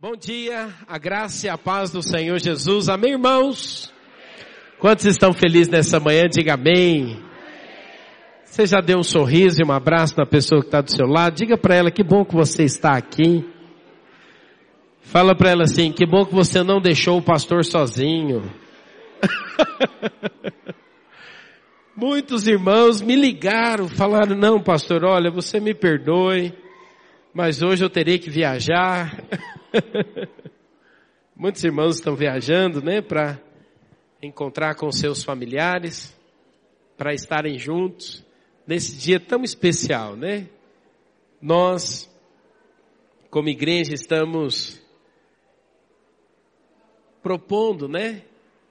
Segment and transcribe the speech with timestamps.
[0.00, 2.88] Bom dia, a graça e a paz do Senhor Jesus.
[2.88, 3.92] Amém, irmãos?
[4.78, 6.28] Quantos estão felizes nessa manhã?
[6.28, 7.20] Diga amém.
[8.44, 11.34] Você já deu um sorriso e um abraço na pessoa que está do seu lado?
[11.34, 13.44] Diga para ela que bom que você está aqui.
[15.00, 18.48] Fala para ela assim, que bom que você não deixou o pastor sozinho.
[21.96, 26.54] Muitos irmãos me ligaram, falaram, não pastor, olha, você me perdoe,
[27.34, 29.20] mas hoje eu terei que viajar.
[31.36, 33.40] Muitos irmãos estão viajando, né, para
[34.22, 36.16] encontrar com seus familiares,
[36.96, 38.24] para estarem juntos
[38.66, 40.48] nesse dia tão especial, né?
[41.40, 42.10] Nós,
[43.30, 44.82] como igreja, estamos
[47.22, 48.22] propondo, né,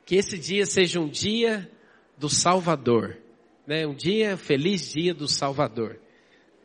[0.05, 1.69] que esse dia seja um dia
[2.17, 3.17] do Salvador,
[3.65, 3.85] né?
[3.87, 5.99] Um dia, feliz dia do Salvador.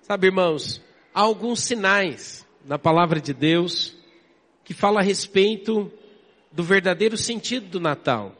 [0.01, 0.83] Sabe, irmãos,
[1.14, 4.02] há alguns sinais na palavra de Deus
[4.65, 5.91] que fala a respeito
[6.51, 8.36] do verdadeiro sentido do Natal.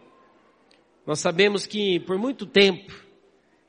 [1.07, 2.95] Nós sabemos que por muito tempo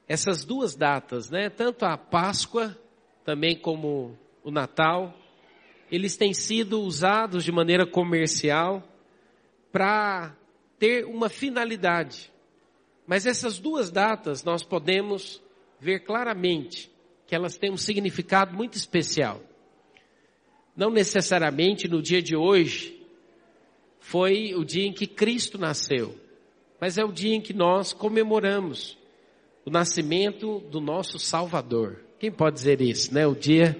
[0.07, 2.77] essas duas datas, né, tanto a Páscoa
[3.23, 5.17] também como o Natal,
[5.91, 8.83] eles têm sido usados de maneira comercial
[9.71, 10.35] para
[10.77, 12.31] ter uma finalidade.
[13.07, 15.41] Mas essas duas datas nós podemos
[15.79, 16.91] ver claramente
[17.25, 19.41] que elas têm um significado muito especial.
[20.75, 22.99] Não necessariamente no dia de hoje
[23.99, 26.15] foi o dia em que Cristo nasceu,
[26.79, 28.97] mas é o dia em que nós comemoramos
[29.65, 32.03] o nascimento do nosso Salvador.
[32.19, 33.25] Quem pode dizer isso, né?
[33.27, 33.77] O dia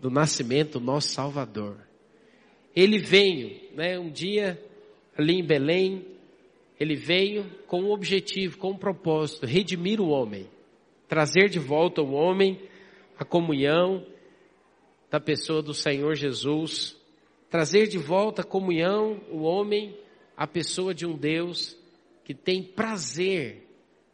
[0.00, 1.76] do nascimento do nosso Salvador.
[2.74, 3.98] Ele veio, né?
[3.98, 4.62] Um dia
[5.16, 6.06] ali em Belém,
[6.78, 10.48] ele veio com um objetivo, com um propósito, redimir o homem,
[11.06, 12.58] trazer de volta o homem
[13.18, 14.06] a comunhão
[15.10, 16.96] da pessoa do Senhor Jesus,
[17.50, 19.98] trazer de volta a comunhão o homem
[20.36, 21.76] à pessoa de um Deus
[22.24, 23.66] que tem prazer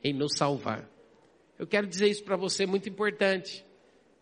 [0.03, 0.89] em nos salvar.
[1.59, 3.65] Eu quero dizer isso para você muito importante.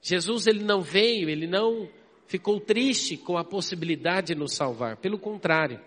[0.03, 1.89] Jesus ele não veio, ele não
[2.27, 4.97] ficou triste com a possibilidade de nos salvar.
[4.97, 5.81] Pelo contrário,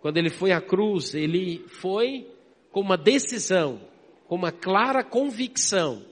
[0.00, 2.30] quando ele foi à cruz, ele foi
[2.70, 3.80] com uma decisão,
[4.26, 6.04] com uma clara convicção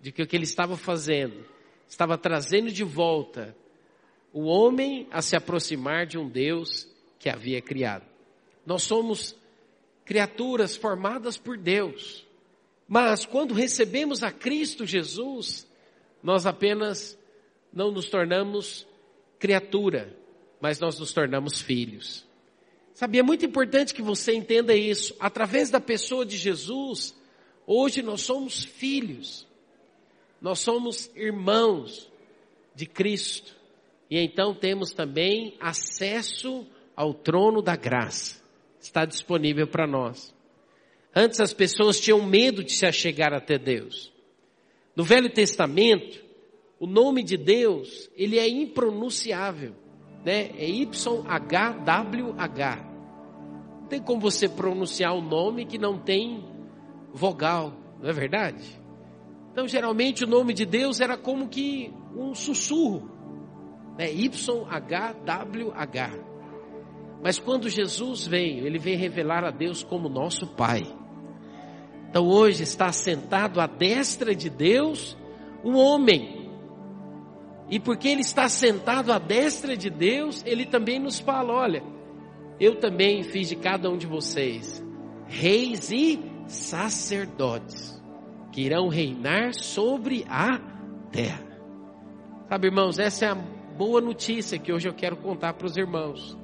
[0.00, 1.44] de que o que ele estava fazendo
[1.88, 3.56] estava trazendo de volta
[4.32, 6.88] o homem a se aproximar de um Deus
[7.18, 8.04] que havia criado.
[8.64, 9.34] Nós somos
[10.04, 12.26] criaturas formadas por Deus.
[12.86, 15.66] Mas quando recebemos a Cristo Jesus,
[16.22, 17.18] nós apenas
[17.72, 18.86] não nos tornamos
[19.38, 20.16] criatura,
[20.60, 22.26] mas nós nos tornamos filhos.
[22.94, 25.16] Sabe, é muito importante que você entenda isso.
[25.18, 27.16] Através da pessoa de Jesus,
[27.66, 29.47] hoje nós somos filhos.
[30.40, 32.10] Nós somos irmãos
[32.74, 33.56] de Cristo.
[34.10, 36.66] E então temos também acesso
[36.96, 38.40] ao trono da graça.
[38.80, 40.34] Está disponível para nós.
[41.14, 44.12] Antes as pessoas tinham medo de se achegar até Deus.
[44.94, 46.24] No Velho Testamento,
[46.78, 49.74] o nome de Deus, ele é impronunciável,
[50.24, 50.50] né?
[50.56, 50.98] É YHWH.
[53.80, 56.44] Não tem como você pronunciar um nome que não tem
[57.12, 58.77] vogal, não é verdade?
[59.58, 63.10] Então, geralmente, o nome de Deus era como que um sussurro,
[63.98, 64.08] né?
[64.08, 64.36] YHWH.
[67.20, 70.86] Mas quando Jesus veio, ele veio revelar a Deus como nosso Pai.
[72.08, 75.18] Então, hoje está sentado à destra de Deus
[75.64, 76.52] um homem.
[77.68, 81.82] E porque ele está sentado à destra de Deus, ele também nos fala: olha,
[82.60, 84.80] eu também fiz de cada um de vocês
[85.26, 87.97] reis e sacerdotes
[88.52, 90.58] que irão reinar sobre a
[91.10, 91.46] terra.
[92.48, 96.36] Sabe, irmãos, essa é a boa notícia que hoje eu quero contar para os irmãos.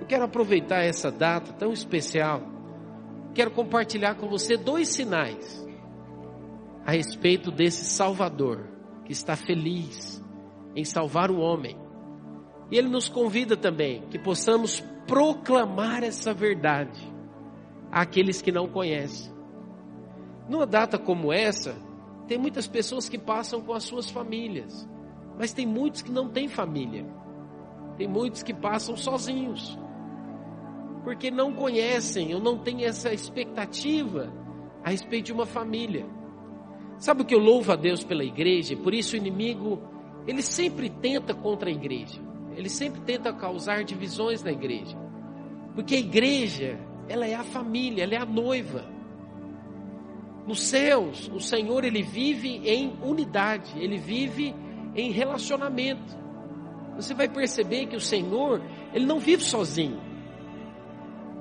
[0.00, 2.42] Eu quero aproveitar essa data tão especial.
[3.34, 5.66] Quero compartilhar com você dois sinais
[6.86, 8.66] a respeito desse Salvador
[9.04, 10.22] que está feliz
[10.74, 11.76] em salvar o homem.
[12.70, 17.00] E ele nos convida também que possamos proclamar essa verdade
[17.92, 19.35] àqueles que não conhecem.
[20.48, 21.76] Numa data como essa,
[22.26, 24.88] tem muitas pessoas que passam com as suas famílias,
[25.38, 27.06] mas tem muitos que não têm família.
[27.96, 29.78] Tem muitos que passam sozinhos,
[31.02, 34.30] porque não conhecem ou não têm essa expectativa
[34.84, 36.06] a respeito de uma família.
[36.98, 38.76] Sabe o que eu louvo a Deus pela igreja?
[38.76, 39.80] Por isso o inimigo,
[40.26, 42.20] ele sempre tenta contra a igreja.
[42.56, 44.96] Ele sempre tenta causar divisões na igreja.
[45.74, 46.78] Porque a igreja,
[47.08, 48.95] ela é a família, ela é a noiva.
[50.46, 54.54] Nos céus, o Senhor ele vive em unidade, ele vive
[54.94, 56.16] em relacionamento.
[56.96, 58.62] Você vai perceber que o Senhor
[58.92, 60.00] Ele não vive sozinho.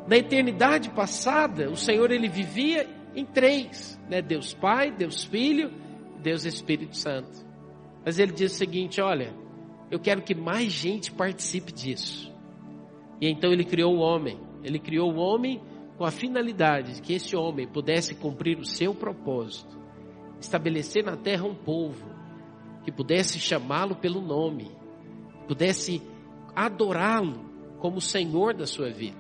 [0.08, 4.22] Na eternidade passada, o Senhor ele vivia em três, né?
[4.22, 5.72] Deus Pai, Deus Filho,
[6.22, 7.46] Deus Espírito Santo.
[8.06, 9.34] Mas ele diz o seguinte, olha,
[9.90, 12.32] eu quero que mais gente participe disso.
[13.20, 14.38] E então ele criou o homem.
[14.64, 15.62] Ele criou o homem
[15.98, 19.80] com a finalidade de que esse homem pudesse cumprir o seu propósito,
[20.40, 22.06] estabelecer na terra um povo
[22.84, 24.70] que pudesse chamá-lo pelo nome,
[25.48, 26.02] pudesse
[26.56, 27.46] adorá-lo
[27.80, 29.18] como Senhor da sua vida.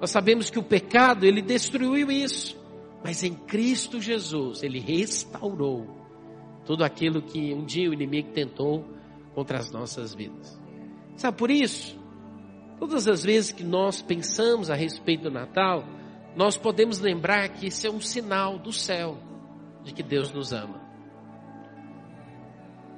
[0.00, 2.60] Nós sabemos que o pecado, ele destruiu isso,
[3.04, 5.86] mas em Cristo Jesus, ele restaurou
[6.64, 8.84] tudo aquilo que um dia o inimigo tentou
[9.34, 10.60] contra as nossas vidas.
[11.16, 12.01] Sabe por isso?
[12.82, 15.84] Todas as vezes que nós pensamos a respeito do Natal,
[16.34, 19.18] nós podemos lembrar que isso é um sinal do céu
[19.84, 20.82] de que Deus nos ama.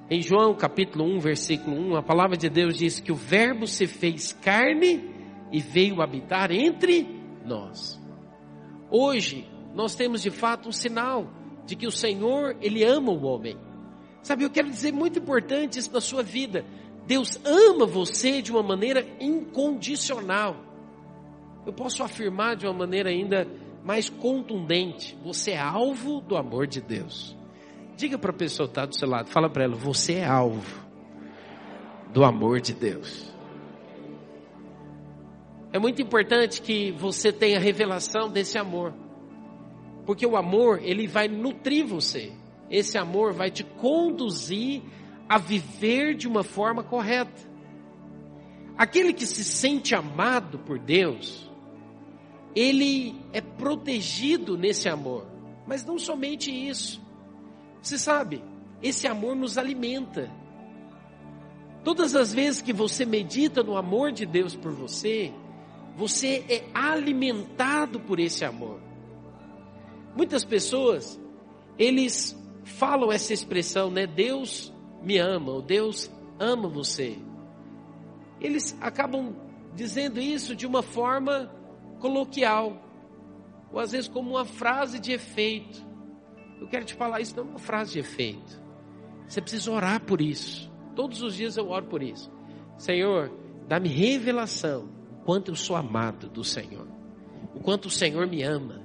[0.09, 3.87] Em João capítulo 1, versículo 1, a palavra de Deus diz que o Verbo se
[3.87, 5.05] fez carne
[5.53, 7.07] e veio habitar entre
[7.45, 8.01] nós.
[8.91, 11.29] Hoje, nós temos de fato um sinal
[11.67, 13.59] de que o Senhor, Ele ama o homem.
[14.23, 16.65] Sabe, eu quero dizer muito importante isso na sua vida.
[17.07, 20.57] Deus ama você de uma maneira incondicional.
[21.67, 23.47] Eu posso afirmar de uma maneira ainda
[23.85, 27.37] mais contundente: você é alvo do amor de Deus.
[27.97, 30.85] Diga para a pessoa que está do seu lado, fala para ela: você é alvo
[32.13, 33.33] do amor de Deus.
[35.73, 38.95] É muito importante que você tenha revelação desse amor.
[40.07, 42.33] Porque o amor, ele vai nutrir você.
[42.71, 44.83] Esse amor vai te conduzir
[45.29, 47.43] a viver de uma forma correta.
[48.77, 51.51] Aquele que se sente amado por Deus,
[52.55, 55.27] ele é protegido nesse amor.
[55.67, 57.01] Mas não somente isso.
[57.81, 58.43] Você sabe,
[58.83, 60.31] esse amor nos alimenta.
[61.83, 65.33] Todas as vezes que você medita no amor de Deus por você,
[65.97, 68.81] você é alimentado por esse amor.
[70.17, 71.21] Muitas pessoas,
[71.79, 74.07] eles falam essa expressão, né?
[74.07, 74.74] Deus
[75.05, 77.19] me ama, ou Deus ama você.
[78.41, 79.35] Eles acabam
[79.75, 81.51] dizendo isso de uma forma
[82.01, 82.83] coloquial,
[83.73, 85.85] ou às vezes como uma frase de efeito.
[86.61, 88.63] Eu quero te falar, isso não é uma frase de efeito.
[89.27, 90.71] Você precisa orar por isso.
[90.95, 92.31] Todos os dias eu oro por isso.
[92.77, 93.31] Senhor,
[93.67, 94.89] dá-me revelação
[95.25, 96.87] quanto eu sou amado do Senhor,
[97.55, 98.83] o quanto o Senhor me ama,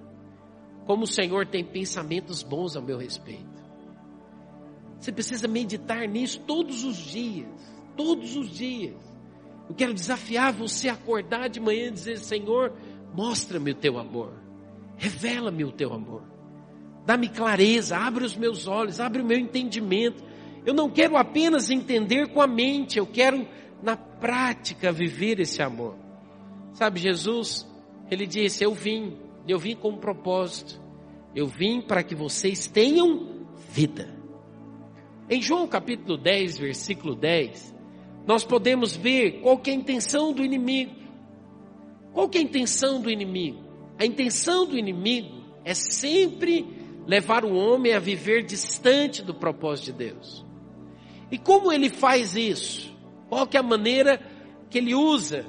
[0.86, 3.49] como o Senhor tem pensamentos bons ao meu respeito.
[5.00, 7.48] Você precisa meditar nisso todos os dias,
[7.96, 8.96] todos os dias.
[9.70, 12.74] Eu quero desafiar você a acordar de manhã e dizer: Senhor,
[13.14, 14.34] mostra-me o teu amor,
[14.98, 16.24] revela-me o teu amor,
[17.06, 20.24] dá-me clareza, abre os meus olhos, abre o meu entendimento.
[20.66, 23.48] Eu não quero apenas entender com a mente, eu quero
[23.82, 25.96] na prática viver esse amor.
[26.74, 27.66] Sabe, Jesus,
[28.12, 29.18] ele disse: Eu vim,
[29.48, 30.82] eu vim com um propósito.
[31.36, 34.19] Eu vim para que vocês tenham vida.
[35.30, 37.76] Em João capítulo 10, versículo 10,
[38.26, 40.96] nós podemos ver qual é a intenção do inimigo.
[42.14, 43.64] Qual é a intenção do inimigo?
[44.00, 46.66] A intenção do inimigo é sempre
[47.06, 50.46] levar o homem a viver distante do propósito de Deus.
[51.32, 52.96] E como ele faz isso?
[53.30, 54.20] Qual que é a maneira
[54.70, 55.46] que ele usa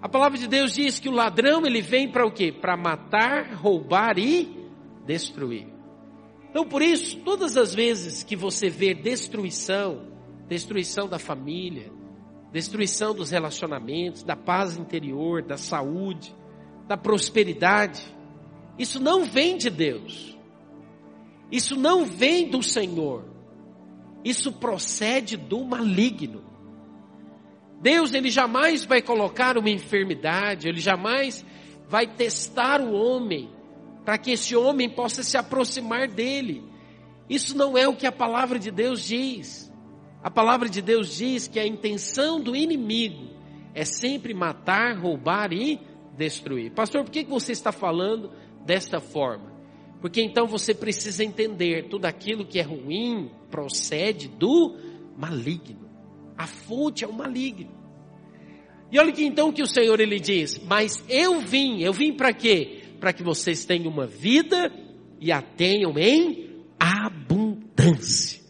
[0.00, 2.52] a palavra de Deus diz que o ladrão ele vem para o quê?
[2.52, 4.68] Para matar, roubar e
[5.04, 5.66] destruir.
[6.56, 10.06] Então por isso, todas as vezes que você vê destruição,
[10.48, 11.92] destruição da família,
[12.50, 16.34] destruição dos relacionamentos, da paz interior, da saúde,
[16.88, 18.02] da prosperidade,
[18.78, 20.34] isso não vem de Deus.
[21.52, 23.26] Isso não vem do Senhor.
[24.24, 26.42] Isso procede do maligno.
[27.82, 31.44] Deus ele jamais vai colocar uma enfermidade, ele jamais
[31.86, 33.50] vai testar o homem
[34.06, 36.62] para que esse homem possa se aproximar dele.
[37.28, 39.68] Isso não é o que a palavra de Deus diz.
[40.22, 43.34] A palavra de Deus diz que a intenção do inimigo
[43.74, 45.80] é sempre matar, roubar e
[46.16, 46.70] destruir.
[46.70, 48.30] Pastor, por que você está falando
[48.64, 49.52] desta forma?
[50.00, 54.76] Porque então você precisa entender tudo aquilo que é ruim procede do
[55.16, 55.90] maligno.
[56.38, 57.74] A fonte é o maligno.
[58.92, 62.32] E olha que então que o Senhor ele diz: "Mas eu vim, eu vim para
[62.32, 62.85] quê?
[63.06, 64.68] Para que vocês tenham uma vida
[65.20, 68.42] e a tenham em abundância."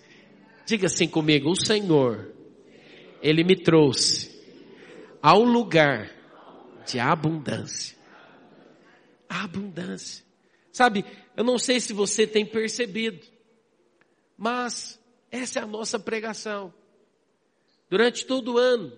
[0.65, 2.33] Diga assim comigo: "O Senhor
[3.21, 4.35] ele me trouxe
[5.21, 6.11] ao lugar
[6.87, 7.99] de abundância."
[9.29, 10.25] abundância.
[10.73, 11.05] Sabe,
[11.37, 13.27] eu não sei se você tem percebido,
[14.39, 14.99] mas
[15.31, 16.73] essa é a nossa pregação.
[17.91, 18.91] Durante todo o ano,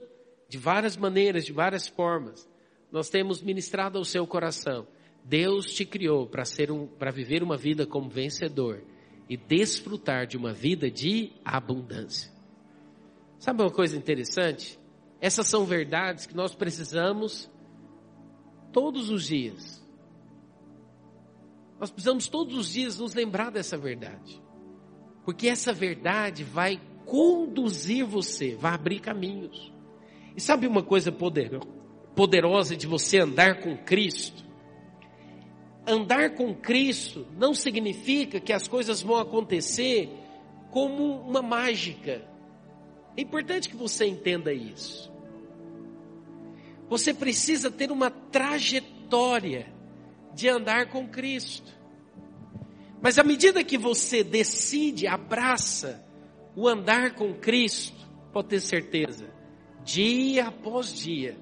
[0.48, 2.48] de várias maneiras, de várias formas,
[2.92, 4.86] nós temos ministrado ao seu coração.
[5.28, 8.82] Deus te criou para ser um, para viver uma vida como vencedor
[9.28, 12.32] e desfrutar de uma vida de abundância.
[13.38, 14.78] Sabe uma coisa interessante?
[15.20, 17.50] Essas são verdades que nós precisamos
[18.72, 19.86] todos os dias.
[21.78, 24.42] Nós precisamos todos os dias nos lembrar dessa verdade.
[25.26, 29.70] Porque essa verdade vai conduzir você, vai abrir caminhos.
[30.34, 34.47] E sabe uma coisa poderosa de você andar com Cristo?
[35.88, 40.10] Andar com Cristo não significa que as coisas vão acontecer
[40.70, 42.22] como uma mágica.
[43.16, 45.10] É importante que você entenda isso.
[46.90, 49.72] Você precisa ter uma trajetória
[50.34, 51.72] de andar com Cristo.
[53.00, 56.04] Mas à medida que você decide, abraça
[56.54, 59.26] o andar com Cristo, pode ter certeza,
[59.84, 61.36] dia após dia,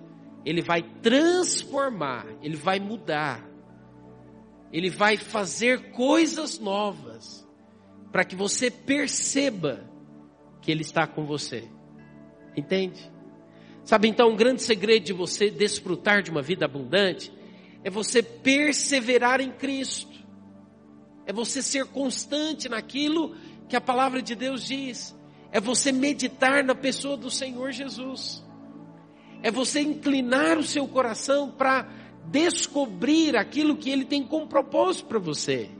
[0.44, 3.44] Ele vai transformar, Ele vai mudar,
[4.76, 7.48] Ele vai fazer coisas novas,
[8.12, 9.88] para que você perceba
[10.60, 11.66] que Ele está com você.
[12.54, 13.10] Entende?
[13.84, 17.32] Sabe, então, um grande segredo de você desfrutar de uma vida abundante
[17.82, 20.12] é você perseverar em Cristo.
[21.24, 23.34] É você ser constante naquilo
[23.70, 25.18] que a palavra de Deus diz.
[25.50, 28.44] É você meditar na pessoa do Senhor Jesus.
[29.42, 31.88] É você inclinar o seu coração para
[32.30, 35.70] descobrir aquilo que Ele tem como propósito para você.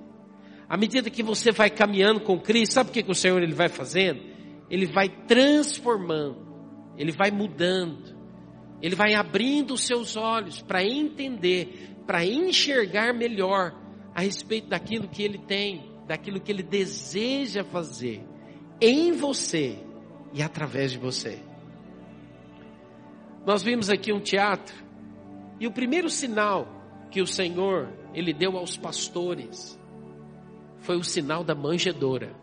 [0.69, 3.55] À medida que você vai caminhando com Cristo, sabe o que, que o Senhor ele
[3.55, 4.21] vai fazendo?
[4.69, 6.45] Ele vai transformando,
[6.97, 8.17] Ele vai mudando,
[8.83, 13.75] Ele vai abrindo os seus olhos para entender, para enxergar melhor
[14.13, 18.25] a respeito daquilo que Ele tem, daquilo que Ele deseja fazer
[18.81, 19.79] em você
[20.33, 21.39] e através de você.
[23.47, 24.86] Nós vimos aqui um teatro
[25.59, 26.69] e o primeiro sinal
[27.11, 29.79] que o Senhor ele deu aos pastores
[30.81, 32.35] foi o sinal da manjedoura.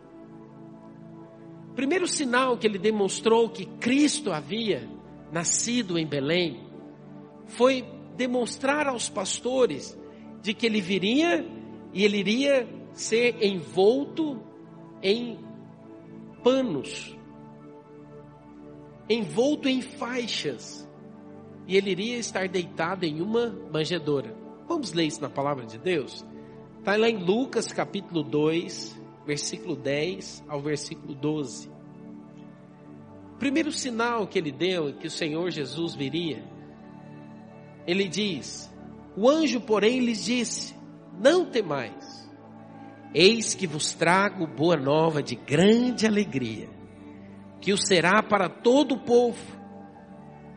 [1.70, 4.88] O primeiro sinal que ele demonstrou que Cristo havia
[5.32, 6.60] nascido em Belém
[7.46, 7.84] foi
[8.16, 9.98] demonstrar aos pastores
[10.42, 11.44] de que ele viria
[11.92, 14.40] e ele iria ser envolto
[15.02, 15.38] em
[16.42, 17.16] panos,
[19.08, 20.83] envolto em faixas,
[21.66, 24.34] e ele iria estar deitado em uma manjedoura.
[24.68, 26.24] Vamos ler isso na palavra de Deus?
[26.78, 31.68] Está lá em Lucas capítulo 2, versículo 10 ao versículo 12.
[33.34, 36.44] O primeiro sinal que ele deu que o Senhor Jesus viria,
[37.86, 38.72] ele diz:
[39.16, 40.74] O anjo, porém, lhes disse:
[41.18, 42.24] Não temais
[43.14, 46.68] Eis que vos trago boa nova de grande alegria,
[47.60, 49.40] que o será para todo o povo,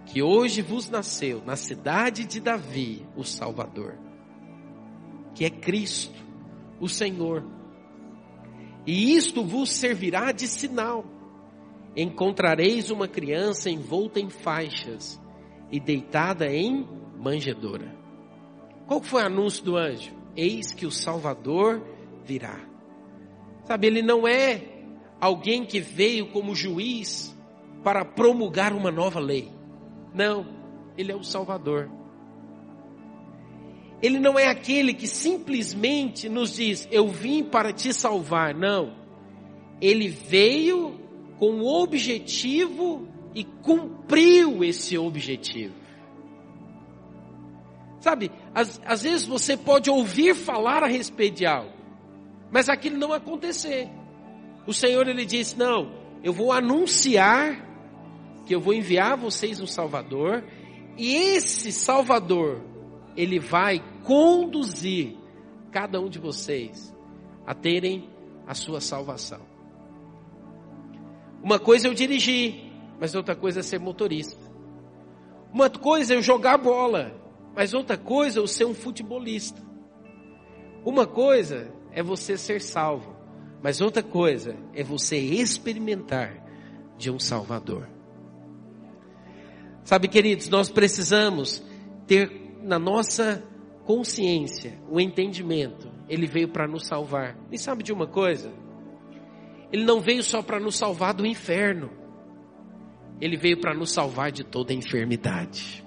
[0.08, 3.96] que hoje vos nasceu na cidade de Davi o Salvador,
[5.36, 6.18] que é Cristo,
[6.80, 7.44] o Senhor.
[8.86, 11.06] E isto vos servirá de sinal.
[11.96, 15.22] Encontrareis uma criança envolta em faixas
[15.70, 16.88] e deitada em
[17.18, 17.94] manjedoura.
[18.88, 20.14] Qual foi o anúncio do anjo?
[20.36, 21.86] Eis que o Salvador
[22.24, 22.58] virá.
[23.66, 24.64] Sabe, ele não é
[25.20, 27.36] alguém que veio como juiz
[27.84, 29.57] para promulgar uma nova lei.
[30.14, 30.46] Não,
[30.98, 31.90] ele é o Salvador.
[34.02, 38.54] Ele não é aquele que simplesmente nos diz, eu vim para te salvar.
[38.54, 38.96] Não.
[39.82, 41.00] Ele veio
[41.40, 45.74] com o objetivo e cumpriu esse objetivo.
[48.00, 51.74] Sabe, às, às vezes você pode ouvir falar a respeito de algo,
[52.52, 53.90] mas aquilo não acontecer.
[54.66, 55.92] O Senhor ele disse: "Não,
[56.24, 57.67] eu vou anunciar
[58.48, 60.42] que eu vou enviar a vocês um Salvador,
[60.98, 62.62] e esse Salvador
[63.16, 65.18] ele vai conduzir
[65.70, 66.96] cada um de vocês
[67.46, 68.10] a terem
[68.48, 69.42] a sua salvação.
[71.44, 74.40] Uma coisa é eu dirigir, mas outra coisa é ser motorista.
[75.54, 77.14] Uma coisa é eu jogar bola,
[77.54, 79.62] mas outra coisa é eu ser um futebolista.
[80.86, 83.14] Uma coisa é você ser salvo,
[83.62, 86.44] mas outra coisa é você experimentar
[86.98, 87.97] de um Salvador.
[89.88, 91.64] Sabe, queridos, nós precisamos
[92.06, 92.30] ter
[92.62, 93.42] na nossa
[93.86, 95.90] consciência o entendimento.
[96.10, 97.38] Ele veio para nos salvar.
[97.50, 98.52] E sabe de uma coisa?
[99.72, 101.90] Ele não veio só para nos salvar do inferno.
[103.22, 105.82] Ele veio para nos salvar de toda enfermidade.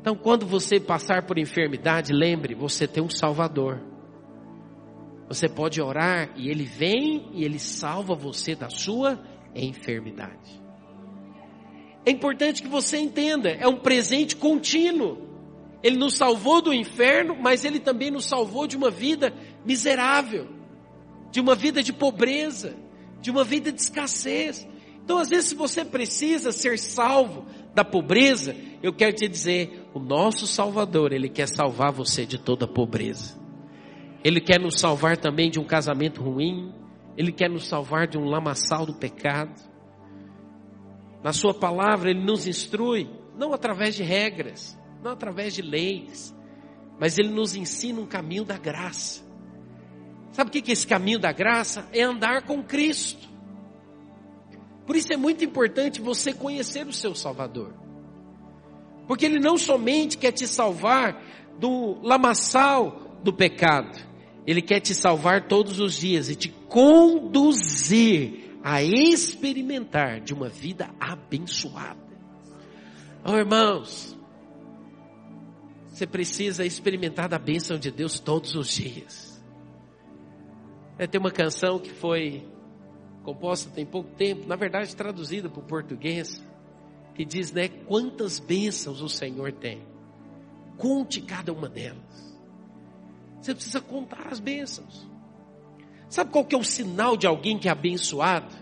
[0.00, 3.80] Então, quando você passar por enfermidade, lembre, você tem um Salvador.
[5.26, 9.18] Você pode orar e Ele vem e Ele salva você da sua
[9.56, 10.59] enfermidade.
[12.04, 15.18] É importante que você entenda, é um presente contínuo.
[15.82, 20.48] Ele nos salvou do inferno, mas ele também nos salvou de uma vida miserável,
[21.30, 22.76] de uma vida de pobreza,
[23.20, 24.66] de uma vida de escassez.
[25.02, 29.98] Então, às vezes, se você precisa ser salvo da pobreza, eu quero te dizer, o
[29.98, 33.38] nosso Salvador, ele quer salvar você de toda pobreza.
[34.22, 36.72] Ele quer nos salvar também de um casamento ruim,
[37.16, 39.69] ele quer nos salvar de um lamaçal do pecado.
[41.22, 46.34] Na sua palavra, ele nos instrui, não através de regras, não através de leis,
[46.98, 49.22] mas ele nos ensina um caminho da graça.
[50.32, 51.86] Sabe o que é esse caminho da graça?
[51.92, 53.28] É andar com Cristo.
[54.86, 57.74] Por isso é muito importante você conhecer o seu Salvador.
[59.06, 61.22] Porque ele não somente quer te salvar
[61.58, 63.98] do lamaçal do pecado,
[64.46, 70.90] ele quer te salvar todos os dias e te conduzir a experimentar de uma vida
[70.98, 71.98] abençoada.
[73.24, 74.16] Oh, irmãos,
[75.88, 79.42] você precisa experimentar da bênção de Deus todos os dias.
[80.98, 82.46] É, tem uma canção que foi
[83.22, 86.42] composta tem pouco tempo, na verdade traduzida para o português,
[87.14, 89.82] que diz, né, quantas bênçãos o Senhor tem.
[90.78, 92.38] Conte cada uma delas.
[93.40, 95.09] Você precisa contar as bênçãos.
[96.10, 98.52] Sabe qual que é o sinal de alguém que é abençoado?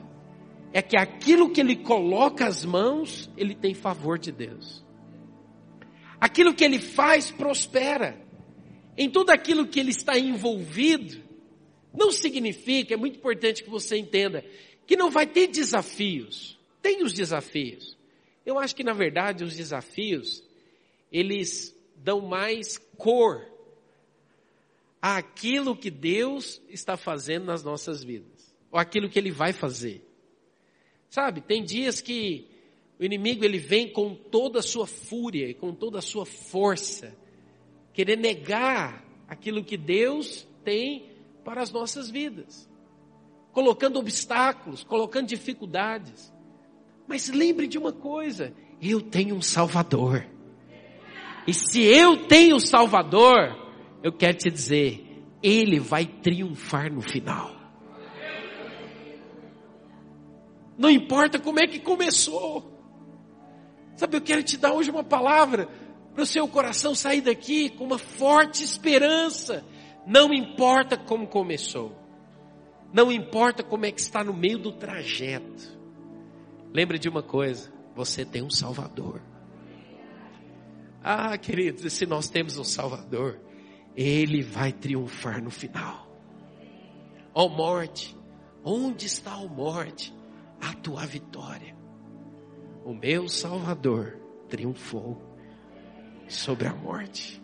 [0.71, 4.85] É que aquilo que ele coloca as mãos, ele tem favor de Deus.
[6.21, 8.21] Aquilo que ele faz prospera.
[8.99, 11.23] Em tudo aquilo que ele está envolvido,
[11.95, 14.45] não significa, é muito importante que você entenda,
[14.87, 16.59] que não vai ter desafios.
[16.83, 17.97] Tem os desafios.
[18.45, 20.45] Eu acho que na verdade os desafios,
[21.11, 23.58] eles dão mais cor
[25.01, 28.55] àquilo que Deus está fazendo nas nossas vidas.
[28.71, 30.05] Ou aquilo que Ele vai fazer.
[31.09, 32.49] Sabe, tem dias que
[32.99, 37.17] o inimigo ele vem com toda a sua fúria e com toda a sua força,
[37.93, 41.11] querer negar aquilo que Deus tem
[41.45, 42.69] para as nossas vidas,
[43.53, 46.33] colocando obstáculos, colocando dificuldades.
[47.07, 50.27] Mas lembre de uma coisa: eu tenho um Salvador.
[51.47, 53.68] E se eu tenho um Salvador,
[54.03, 57.57] eu quero te dizer, ele vai triunfar no final.
[60.77, 62.79] Não importa como é que começou.
[63.97, 65.69] Sabe, eu quero te dar hoje uma palavra
[66.15, 69.65] para o seu coração sair daqui com uma forte esperança.
[70.07, 71.97] Não importa como começou.
[72.93, 75.77] Não importa como é que está no meio do trajeto.
[76.73, 79.21] Lembre de uma coisa, você tem um Salvador.
[81.03, 83.41] Ah, queridos, se nós temos um Salvador,
[83.99, 86.07] Ele vai triunfar no final.
[87.35, 88.17] Ó oh, morte,
[88.65, 90.15] onde está a oh, morte?
[90.61, 91.79] A tua vitória
[92.89, 95.21] o meu Salvador triunfou
[96.27, 97.39] sobre a morte.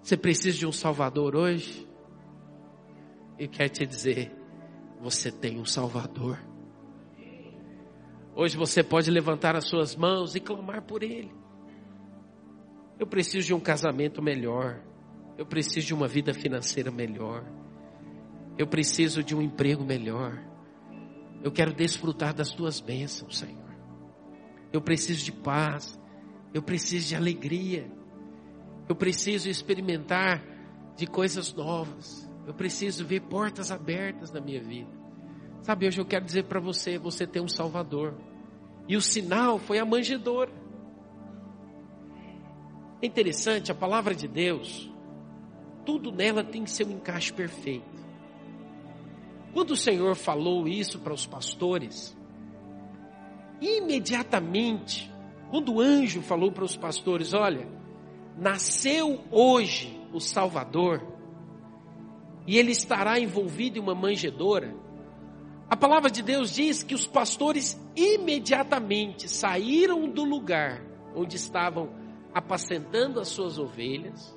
[0.00, 1.84] Você precisa de um Salvador hoje?
[3.36, 4.32] E quer te dizer,
[5.00, 6.38] você tem um Salvador.
[8.36, 11.32] Hoje você pode levantar as suas mãos e clamar por Ele.
[12.98, 14.80] Eu preciso de um casamento melhor.
[15.36, 17.44] Eu preciso de uma vida financeira melhor.
[18.56, 20.42] Eu preciso de um emprego melhor.
[21.42, 23.74] Eu quero desfrutar das tuas bênçãos, Senhor.
[24.72, 25.98] Eu preciso de paz.
[26.52, 27.90] Eu preciso de alegria.
[28.88, 30.42] Eu preciso experimentar
[30.96, 32.30] de coisas novas.
[32.46, 34.90] Eu preciso ver portas abertas na minha vida.
[35.62, 38.14] Sabe, hoje eu quero dizer para você, você tem um Salvador.
[38.86, 40.52] E o sinal foi a manjedoura.
[43.04, 44.90] É interessante, a palavra de Deus,
[45.84, 48.02] tudo nela tem um encaixe perfeito.
[49.52, 52.16] Quando o Senhor falou isso para os pastores,
[53.60, 55.12] imediatamente,
[55.50, 57.68] quando o anjo falou para os pastores: Olha,
[58.38, 61.06] nasceu hoje o Salvador,
[62.46, 64.74] e ele estará envolvido em uma manjedoura.
[65.68, 70.82] A palavra de Deus diz que os pastores imediatamente saíram do lugar
[71.14, 72.02] onde estavam
[72.34, 74.36] apacentando as suas ovelhas,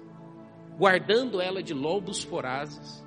[0.77, 3.03] guardando ela de lobos vorazes,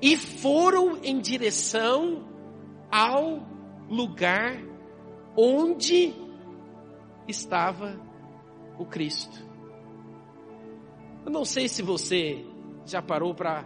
[0.00, 2.28] e foram em direção
[2.90, 3.40] ao
[3.88, 4.60] lugar
[5.36, 6.12] onde
[7.28, 8.00] estava
[8.78, 9.46] o Cristo.
[11.24, 12.44] Eu não sei se você
[12.84, 13.64] já parou para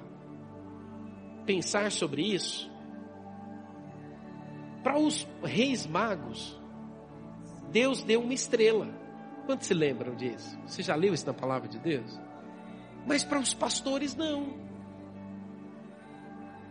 [1.47, 2.71] pensar sobre isso.
[4.83, 6.61] Para os reis magos,
[7.71, 9.06] Deus deu uma estrela.
[9.47, 10.59] Quantos se lembram disso?
[10.67, 12.21] Você já leu isso na palavra de Deus?
[13.07, 14.55] Mas para os pastores, não.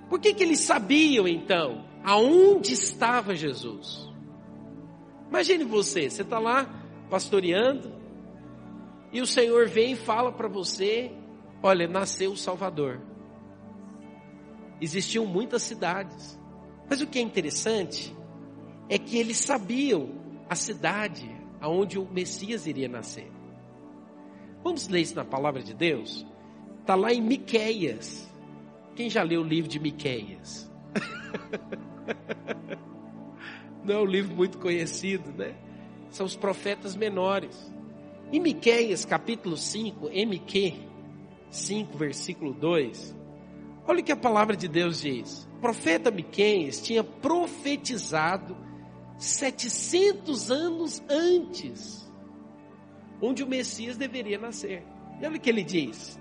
[0.10, 4.14] Por que, que eles sabiam então aonde estava Jesus?
[5.30, 6.70] Imagine você, você está lá
[7.10, 7.94] pastoreando
[9.12, 11.12] e o Senhor vem e fala para você:
[11.64, 13.02] olha, nasceu o Salvador.
[14.82, 16.38] Existiam muitas cidades,
[16.90, 18.14] mas o que é interessante
[18.90, 20.10] é que eles sabiam
[20.50, 21.35] a cidade
[21.66, 23.32] aonde o Messias iria nascer.
[24.64, 26.24] Vamos ler isso na palavra de Deus?
[26.82, 28.32] Está lá em Miqueias.
[28.96, 30.72] Quem já leu o livro de Miqueias?
[33.84, 35.56] Não é um livro muito conhecido, né?
[36.12, 37.74] São os profetas menores.
[38.32, 40.74] Em Miqueias, capítulo 5, MQ
[41.50, 43.16] 5, versículo 2,
[43.88, 45.50] olha o que a palavra de Deus diz.
[45.58, 48.56] O profeta Miqueias tinha profetizado
[49.18, 52.12] 700 anos antes,
[53.22, 54.84] onde o Messias deveria nascer.
[55.22, 56.20] E olha o que ele diz: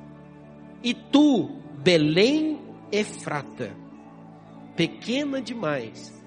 [0.82, 2.60] E tu, Belém
[2.92, 3.76] Efrata,
[4.76, 6.22] pequena demais,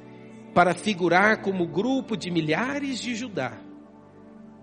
[0.54, 3.58] para figurar como grupo de milhares de Judá,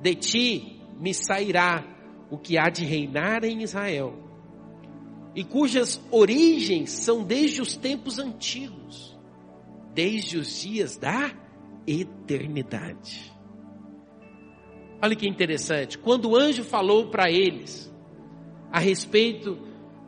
[0.00, 1.84] de ti me sairá
[2.30, 4.18] o que há de reinar em Israel,
[5.34, 9.18] e cujas origens são desde os tempos antigos,
[9.94, 11.43] desde os dias da
[11.86, 13.32] eternidade.
[15.02, 17.92] Olha que interessante, quando o anjo falou para eles
[18.72, 19.58] a respeito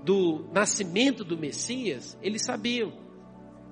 [0.02, 2.92] do nascimento do Messias, eles sabiam.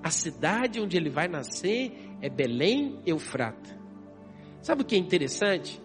[0.03, 3.79] A cidade onde ele vai nascer é Belém Eufrata.
[4.61, 5.81] Sabe o que é interessante?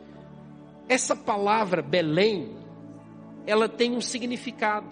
[0.89, 2.58] Essa palavra Belém,
[3.45, 4.89] ela tem um significado.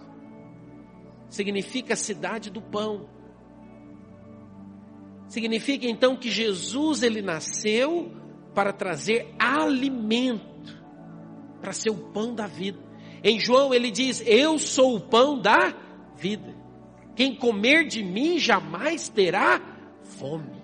[1.30, 3.10] Significa cidade do pão.
[5.28, 8.12] Significa então que Jesus ele nasceu
[8.54, 10.82] para trazer alimento,
[11.62, 12.80] para ser o pão da vida.
[13.24, 15.74] Em João ele diz: Eu sou o pão da
[16.16, 16.56] vida.
[17.16, 19.60] Quem comer de mim jamais terá
[20.02, 20.62] fome.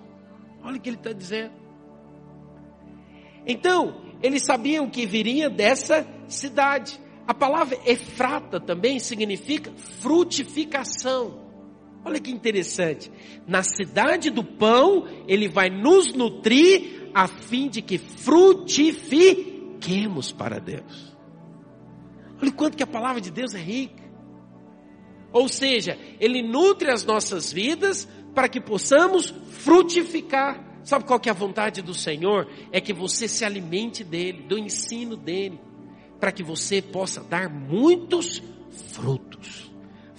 [0.62, 1.52] Olha o que ele está dizendo.
[3.46, 6.98] Então, eles sabiam que viria dessa cidade.
[7.26, 11.43] A palavra Efrata também significa frutificação.
[12.04, 13.10] Olha que interessante.
[13.46, 21.16] Na cidade do pão, ele vai nos nutrir a fim de que frutifiquemos para Deus.
[22.42, 24.04] Olha quanto que a palavra de Deus é rica.
[25.32, 30.62] Ou seja, ele nutre as nossas vidas para que possamos frutificar.
[30.84, 32.46] Sabe qual que é a vontade do Senhor?
[32.70, 35.58] É que você se alimente dele, do ensino dele,
[36.20, 38.42] para que você possa dar muitos
[38.92, 39.73] frutos.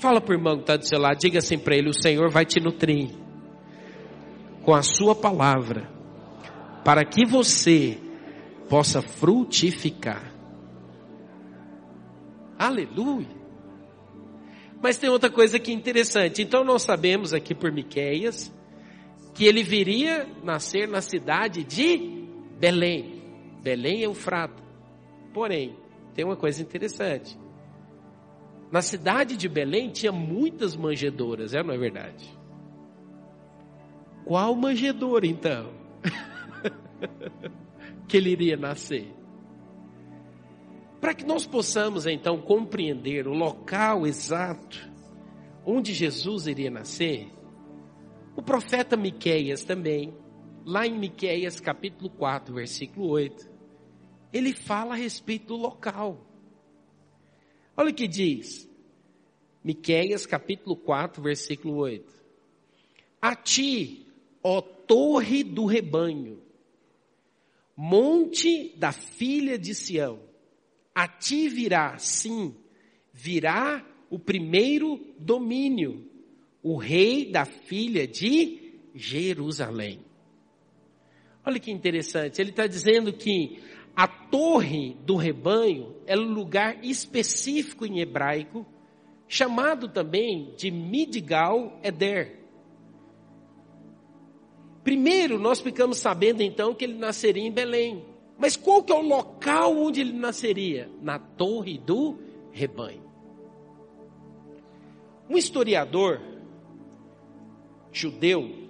[0.06, 2.30] Fala para o irmão que está do seu lado, diga assim para ele: o Senhor
[2.30, 3.10] vai te nutrir
[4.62, 5.90] com a sua palavra,
[6.84, 7.98] para que você
[8.70, 10.32] possa frutificar.
[12.56, 13.36] Aleluia.
[14.80, 16.44] Mas tem outra coisa que é interessante.
[16.44, 18.54] Então nós sabemos aqui por Miqueias
[19.34, 22.28] que ele viria nascer na cidade de
[22.60, 23.24] Belém.
[23.64, 24.62] Belém é Eufrata.
[25.34, 25.76] Porém,
[26.14, 27.36] tem uma coisa interessante.
[28.76, 32.30] Na cidade de Belém tinha muitas manjedouras, é não é verdade?
[34.26, 35.72] Qual manjedoura então?
[38.06, 39.16] que ele iria nascer?
[41.00, 44.92] Para que nós possamos então compreender o local exato
[45.66, 47.32] onde Jesus iria nascer,
[48.36, 50.14] o profeta Miqueias também,
[50.66, 53.50] lá em Miqueias capítulo 4, versículo 8,
[54.34, 56.35] ele fala a respeito do local.
[57.78, 58.70] Olha o que diz.
[59.64, 62.14] Miqueias capítulo 4, versículo 8.
[63.22, 64.06] A ti,
[64.44, 66.42] ó torre do rebanho,
[67.76, 70.20] monte da filha de Sião,
[70.94, 72.56] a ti virá, sim,
[73.12, 76.10] virá o primeiro domínio,
[76.62, 80.00] o rei da filha de Jerusalém.
[81.44, 83.60] Olha que interessante, ele está dizendo que
[83.96, 88.66] a torre do rebanho é um lugar específico em hebraico,
[89.28, 92.40] chamado também de Midgal Eder.
[94.84, 98.06] Primeiro, nós ficamos sabendo então que ele nasceria em Belém.
[98.38, 100.90] Mas qual que é o local onde ele nasceria?
[101.02, 102.20] Na torre do
[102.52, 103.04] rebanho.
[105.30, 106.22] Um historiador
[107.92, 108.70] judeu,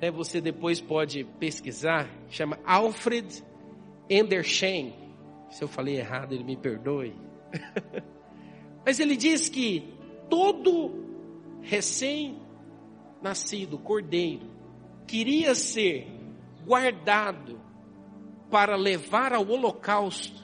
[0.00, 3.42] né, você depois pode pesquisar, chama Alfred
[4.08, 4.94] Endersheim.
[5.50, 7.14] Se eu falei errado, ele me perdoe.
[8.84, 9.94] Mas ele diz que
[10.28, 11.04] todo
[11.60, 14.50] recém-nascido cordeiro
[15.06, 16.08] queria ser
[16.64, 17.60] guardado
[18.50, 20.42] para levar ao holocausto.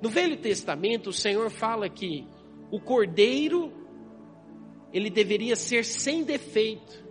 [0.00, 2.26] No Velho Testamento, o Senhor fala que
[2.70, 3.72] o cordeiro
[4.92, 7.01] ele deveria ser sem defeito.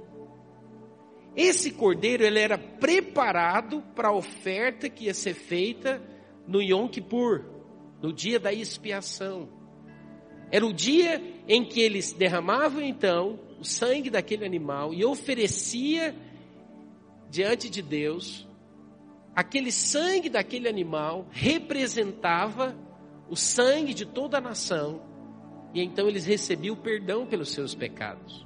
[1.36, 6.02] Esse cordeiro ele era preparado para a oferta que ia ser feita
[6.48, 7.46] no Yom Kippur,
[8.02, 9.48] no dia da expiação.
[10.52, 16.14] Era o dia em que eles derramavam então o sangue daquele animal e oferecia
[17.30, 18.46] diante de Deus.
[19.34, 22.76] Aquele sangue daquele animal representava
[23.30, 25.02] o sangue de toda a nação
[25.74, 28.46] e então eles recebiam perdão pelos seus pecados.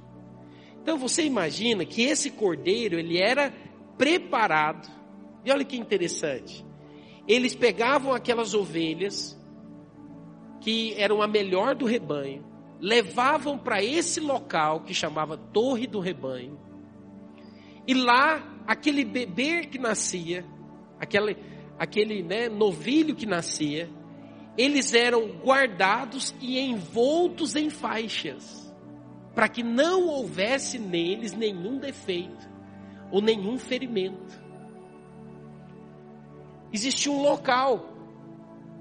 [0.86, 3.52] Então você imagina que esse cordeiro, ele era
[3.98, 4.88] preparado.
[5.44, 6.64] E olha que interessante.
[7.26, 9.36] Eles pegavam aquelas ovelhas
[10.60, 12.46] que eram a melhor do rebanho,
[12.80, 16.56] levavam para esse local que chamava Torre do Rebanho.
[17.84, 20.44] E lá, aquele bebê que nascia,
[21.00, 21.36] aquele,
[21.76, 23.90] aquele né, novilho que nascia,
[24.56, 28.65] eles eram guardados e envoltos em faixas
[29.36, 32.48] para que não houvesse neles nenhum defeito
[33.12, 34.42] ou nenhum ferimento.
[36.72, 37.86] Existia um local.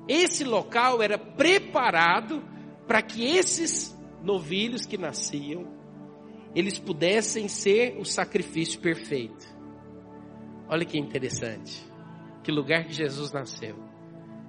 [0.07, 2.41] Esse local era preparado
[2.87, 5.67] para que esses novilhos que nasciam,
[6.55, 9.45] eles pudessem ser o sacrifício perfeito.
[10.69, 11.85] Olha que interessante.
[12.43, 13.75] Que lugar que Jesus nasceu?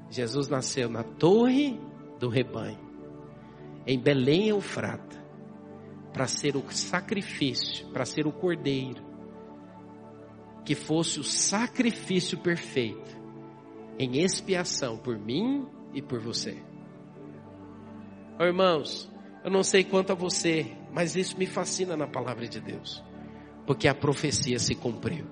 [0.09, 1.81] Jesus nasceu na torre
[2.21, 2.79] do rebanho,
[3.85, 5.26] em Belém Eufrata
[6.16, 9.05] para ser o sacrifício, para ser o cordeiro,
[10.64, 13.14] que fosse o sacrifício perfeito
[13.98, 16.57] em expiação por mim e por você.
[18.40, 19.12] Oh, irmãos,
[19.44, 23.05] eu não sei quanto a você, mas isso me fascina na palavra de Deus,
[23.66, 25.26] porque a profecia se cumpriu.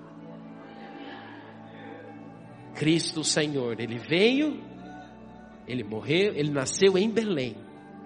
[2.75, 4.62] Cristo Senhor, ele veio,
[5.66, 7.57] ele morreu, ele nasceu em Belém,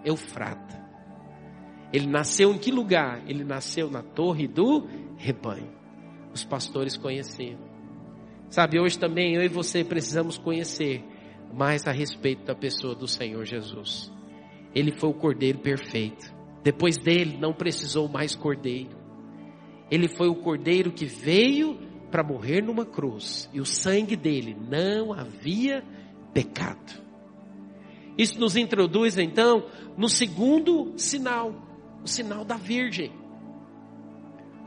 [0.04, 0.77] Eufrata.
[1.92, 3.22] Ele nasceu em que lugar?
[3.26, 5.72] Ele nasceu na torre do rebanho.
[6.32, 7.58] Os pastores conheciam.
[8.50, 11.04] Sabe, hoje também eu e você precisamos conhecer
[11.52, 14.12] mais a respeito da pessoa do Senhor Jesus.
[14.74, 16.32] Ele foi o cordeiro perfeito.
[16.62, 18.96] Depois dele não precisou mais cordeiro.
[19.90, 21.78] Ele foi o cordeiro que veio
[22.10, 25.82] para morrer numa cruz e o sangue dele não havia
[26.32, 27.02] pecado.
[28.16, 31.67] Isso nos introduz então no segundo sinal
[32.02, 33.12] o sinal da Virgem.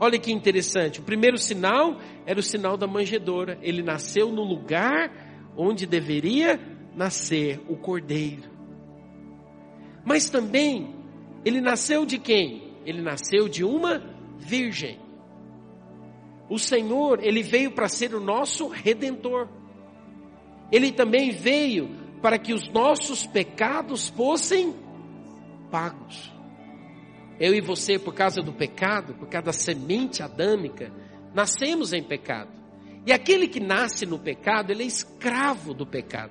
[0.00, 1.00] Olha que interessante.
[1.00, 3.58] O primeiro sinal era o sinal da manjedoura.
[3.62, 5.12] Ele nasceu no lugar
[5.56, 6.58] onde deveria
[6.94, 8.50] nascer o cordeiro.
[10.04, 10.94] Mas também,
[11.44, 12.74] ele nasceu de quem?
[12.84, 14.02] Ele nasceu de uma
[14.38, 14.98] virgem.
[16.50, 19.48] O Senhor, ele veio para ser o nosso redentor.
[20.70, 21.88] Ele também veio
[22.20, 24.74] para que os nossos pecados fossem
[25.70, 26.31] pagos.
[27.42, 30.92] Eu e você, por causa do pecado, por causa da semente adâmica,
[31.34, 32.52] nascemos em pecado.
[33.04, 36.30] E aquele que nasce no pecado, ele é escravo do pecado.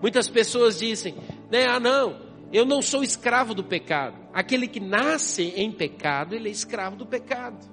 [0.00, 1.14] Muitas pessoas dizem,
[1.52, 4.16] né, ah não, eu não sou escravo do pecado.
[4.32, 7.70] Aquele que nasce em pecado, ele é escravo do pecado.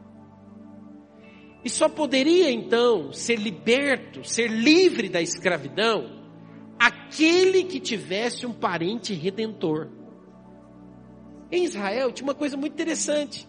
[1.63, 6.21] E só poderia então ser liberto, ser livre da escravidão,
[6.77, 10.00] aquele que tivesse um parente redentor.
[11.51, 13.47] Em Israel tinha uma coisa muito interessante.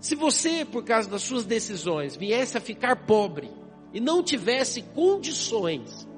[0.00, 3.50] Se você, por causa das suas decisões, viesse a ficar pobre
[3.92, 6.08] e não tivesse condições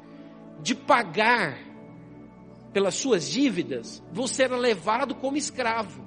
[0.62, 1.58] de pagar
[2.72, 6.04] pelas suas dívidas, você era levado como escravo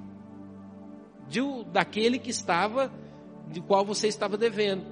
[1.28, 1.40] de,
[1.72, 2.92] daquele que estava,
[3.48, 4.84] de qual você estava devendo.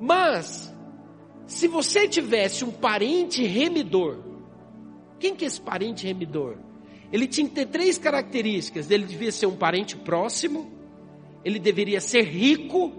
[0.00, 0.72] Mas,
[1.46, 4.18] se você tivesse um parente remidor,
[5.18, 6.56] quem que é esse parente remidor?
[7.12, 8.90] Ele tinha que ter três características.
[8.90, 10.72] Ele devia ser um parente próximo,
[11.44, 12.92] ele deveria ser rico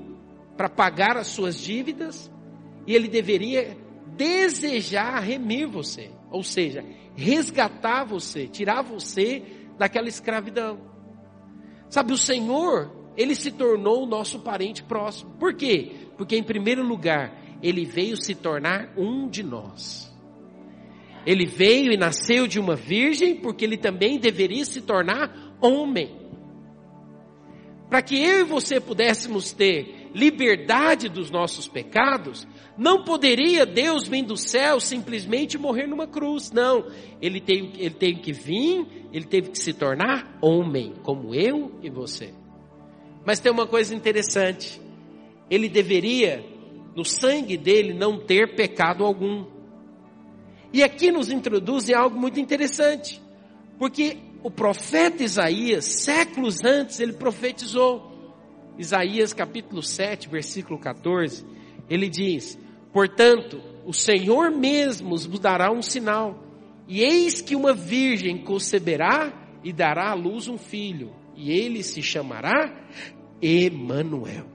[0.55, 2.31] para pagar as suas dívidas,
[2.85, 3.75] e ele deveria
[4.15, 9.41] desejar remir você, ou seja, resgatar você, tirar você
[9.79, 10.79] daquela escravidão.
[11.89, 15.31] Sabe, o Senhor, ele se tornou o nosso parente próximo.
[15.39, 15.91] Por quê?
[16.17, 20.12] Porque, em primeiro lugar, ele veio se tornar um de nós.
[21.25, 26.23] Ele veio e nasceu de uma virgem porque ele também deveria se tornar homem.
[27.89, 34.23] Para que eu e você pudéssemos ter liberdade dos nossos pecados, não poderia Deus vir
[34.23, 36.51] do céu simplesmente morrer numa cruz.
[36.51, 36.87] Não.
[37.21, 41.89] Ele teve, ele teve que vir, ele teve que se tornar homem, como eu e
[41.89, 42.33] você.
[43.25, 44.81] Mas tem uma coisa interessante.
[45.49, 46.43] Ele deveria,
[46.95, 49.45] no sangue dele, não ter pecado algum.
[50.73, 53.21] E aqui nos introduz em algo muito interessante,
[53.77, 58.11] porque o profeta Isaías, séculos antes, ele profetizou
[58.77, 61.45] Isaías capítulo 7, versículo 14,
[61.87, 62.57] ele diz:
[62.91, 66.43] Portanto, o Senhor mesmo vos dará um sinal,
[66.87, 69.31] e eis que uma virgem conceberá
[69.63, 72.87] e dará à luz um filho, e ele se chamará
[73.39, 74.47] Emanuel.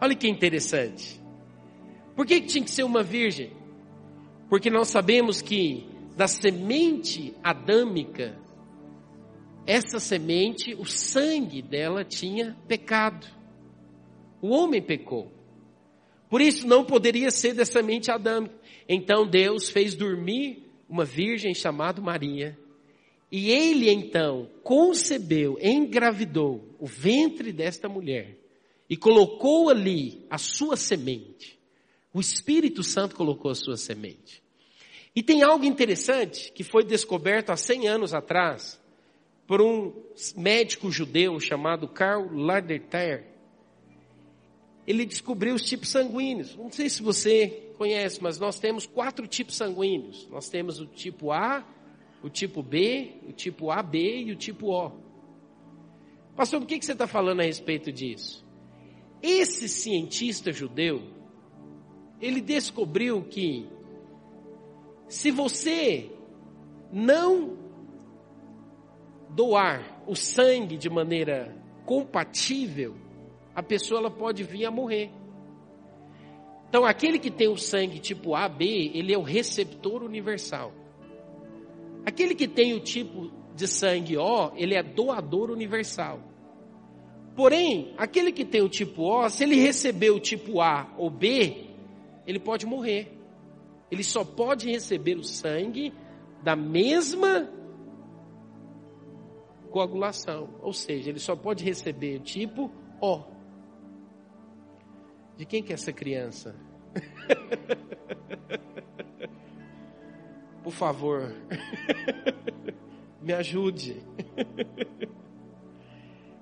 [0.00, 1.20] Olha que interessante.
[2.14, 3.63] Por que tinha que ser uma virgem?
[4.54, 5.84] Porque nós sabemos que
[6.16, 8.38] da semente adâmica,
[9.66, 13.26] essa semente, o sangue dela tinha pecado.
[14.40, 15.32] O homem pecou.
[16.30, 18.54] Por isso não poderia ser da semente adâmica.
[18.88, 22.56] Então Deus fez dormir uma virgem chamada Maria.
[23.32, 28.38] E ele então concebeu, engravidou o ventre desta mulher
[28.88, 31.58] e colocou ali a sua semente.
[32.12, 34.43] O Espírito Santo colocou a sua semente.
[35.14, 38.80] E tem algo interessante que foi descoberto há 100 anos atrás
[39.46, 39.92] por um
[40.36, 43.24] médico judeu chamado Karl Laderter.
[44.86, 46.56] Ele descobriu os tipos sanguíneos.
[46.56, 50.26] Não sei se você conhece, mas nós temos quatro tipos sanguíneos.
[50.28, 51.64] Nós temos o tipo A,
[52.22, 54.92] o tipo B, o tipo AB e o tipo O.
[56.34, 58.44] Pastor, por que você está falando a respeito disso?
[59.22, 61.02] Esse cientista judeu,
[62.20, 63.66] ele descobriu que
[65.08, 66.10] se você
[66.92, 67.56] não
[69.30, 72.96] doar o sangue de maneira compatível,
[73.54, 75.10] a pessoa ela pode vir a morrer.
[76.68, 80.72] Então, aquele que tem o sangue tipo AB, ele é o receptor universal.
[82.04, 86.20] Aquele que tem o tipo de sangue O, ele é doador universal.
[87.36, 91.66] Porém, aquele que tem o tipo O, se ele receber o tipo A ou B,
[92.26, 93.12] ele pode morrer.
[93.90, 95.92] Ele só pode receber o sangue
[96.42, 97.48] da mesma
[99.70, 100.48] coagulação.
[100.60, 102.70] Ou seja, ele só pode receber o tipo
[103.00, 103.22] O.
[105.36, 106.54] De quem que é essa criança?
[110.62, 111.34] Por favor,
[113.20, 114.02] me ajude.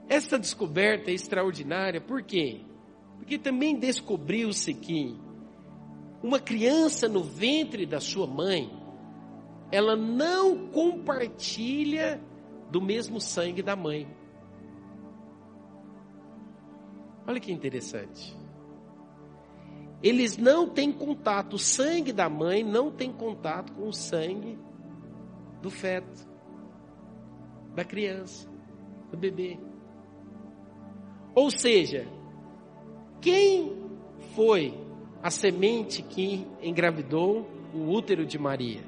[0.08, 2.60] Essa descoberta é extraordinária, por quê?
[3.16, 5.18] Porque também descobriu-se que
[6.22, 8.70] uma criança no ventre da sua mãe,
[9.70, 12.20] ela não compartilha
[12.70, 14.06] do mesmo sangue da mãe.
[17.26, 18.36] Olha que interessante.
[20.02, 24.58] Eles não têm contato, o sangue da mãe não tem contato com o sangue
[25.60, 26.28] do feto,
[27.74, 28.48] da criança,
[29.10, 29.58] do bebê.
[31.34, 32.06] Ou seja,
[33.20, 33.72] quem
[34.34, 34.81] foi
[35.22, 38.82] a semente que engravidou o útero de Maria?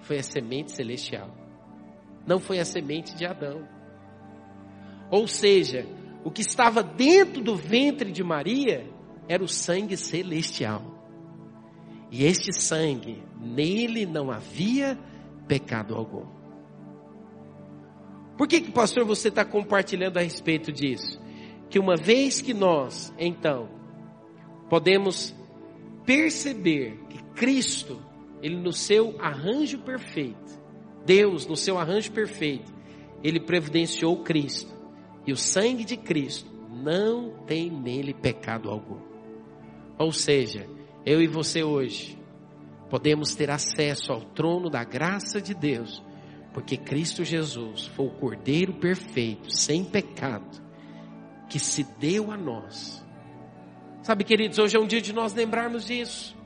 [0.00, 1.30] Foi a semente celestial.
[2.26, 3.68] Não foi a semente de Adão.
[5.10, 5.86] Ou seja,
[6.24, 8.86] o que estava dentro do ventre de Maria
[9.28, 10.82] era o sangue celestial.
[12.10, 14.98] E este sangue, nele não havia
[15.46, 16.26] pecado algum.
[18.36, 21.20] Por que, que pastor, você está compartilhando a respeito disso?
[21.68, 23.68] Que uma vez que nós, então,
[24.68, 25.34] podemos
[26.04, 28.00] perceber que Cristo,
[28.42, 30.60] ele no seu arranjo perfeito,
[31.04, 32.72] Deus no seu arranjo perfeito,
[33.22, 34.72] ele providenciou Cristo.
[35.26, 39.00] E o sangue de Cristo não tem nele pecado algum.
[39.98, 40.68] Ou seja,
[41.06, 42.18] eu e você hoje
[42.90, 46.02] podemos ter acesso ao trono da graça de Deus,
[46.52, 50.60] porque Cristo Jesus foi o Cordeiro perfeito, sem pecado,
[51.48, 53.01] que se deu a nós.
[54.02, 56.36] Sabe, queridos, hoje é um dia de nós lembrarmos disso.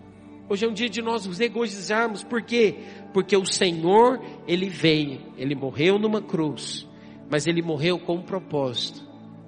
[0.49, 2.77] Hoje é um dia de nós nos regozijarmos, por quê?
[3.15, 6.87] Porque o Senhor, Ele veio, Ele morreu numa cruz,
[7.31, 9.03] mas Ele morreu com um propósito,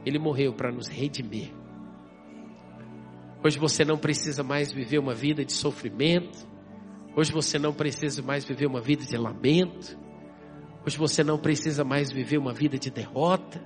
[0.07, 1.53] Ele morreu para nos redimir.
[3.45, 6.49] Hoje você não precisa mais viver uma vida de sofrimento.
[7.15, 9.97] Hoje você não precisa mais viver uma vida de lamento.
[10.85, 13.63] Hoje você não precisa mais viver uma vida de derrota.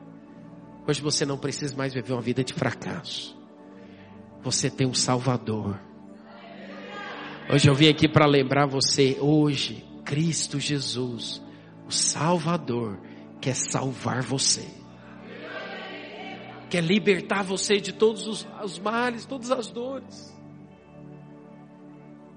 [0.86, 3.40] Hoje você não precisa mais viver uma vida de fracasso.
[4.42, 5.80] Você tem um Salvador.
[7.52, 11.42] Hoje eu vim aqui para lembrar você, hoje, Cristo Jesus,
[11.86, 13.00] o Salvador,
[13.40, 14.82] quer salvar você
[16.72, 20.34] quer libertar você de todos os, os males, todas as dores.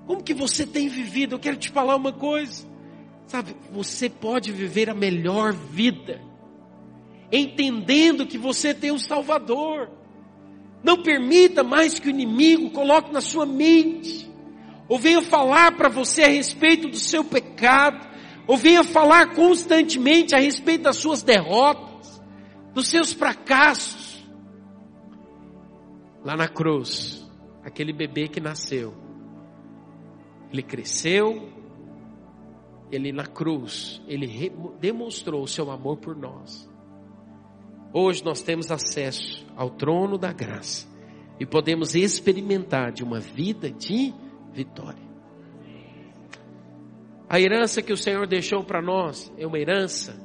[0.05, 1.35] Como que você tem vivido?
[1.35, 2.67] Eu quero te falar uma coisa.
[3.27, 6.21] Sabe, você pode viver a melhor vida,
[7.31, 9.89] entendendo que você tem um Salvador.
[10.85, 14.29] Não permita mais que o inimigo coloque na sua mente,
[14.87, 18.07] ou venha falar para você a respeito do seu pecado,
[18.45, 22.21] ou venha falar constantemente a respeito das suas derrotas,
[22.71, 24.23] dos seus fracassos.
[26.23, 27.27] lá na cruz,
[27.63, 28.93] aquele bebê que nasceu,
[30.51, 31.49] ele cresceu,
[32.91, 36.69] ele na cruz, ele demonstrou o seu amor por nós.
[37.97, 40.85] Hoje nós temos acesso ao trono da graça
[41.39, 44.13] e podemos experimentar de uma vida de
[44.51, 45.01] vitória.
[47.29, 50.21] A herança que o Senhor deixou para nós é uma herança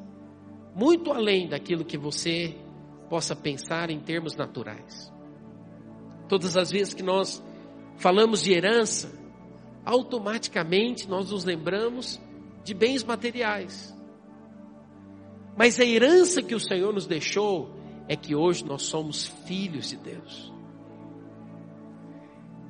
[0.75, 2.57] muito além daquilo que você
[3.09, 5.09] possa pensar em termos naturais.
[6.29, 7.41] Todas as vezes que nós
[7.99, 9.17] falamos de herança,
[9.85, 12.21] automaticamente nós nos lembramos
[12.65, 13.95] de bens materiais.
[15.61, 17.69] Mas a herança que o Senhor nos deixou
[18.09, 20.51] é que hoje nós somos filhos de Deus.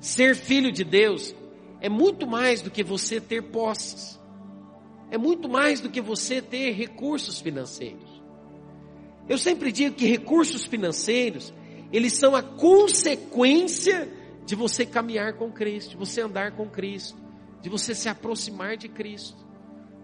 [0.01, 1.33] Ser filho de Deus
[1.81, 4.19] é muito mais do que você ter posses.
[5.09, 8.11] É muito mais do que você ter recursos financeiros.
[9.29, 11.55] Eu sempre digo que recursos financeiros,
[11.93, 14.13] eles são a consequência
[14.45, 17.17] de você caminhar com Cristo, de você andar com Cristo,
[17.63, 19.39] de você se aproximar de Cristo.